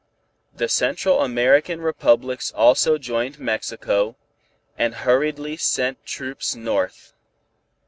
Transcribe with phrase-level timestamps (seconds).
[0.51, 4.15] The Central American Republics also joined Mexico,
[4.75, 7.13] and hurriedly sent troops north.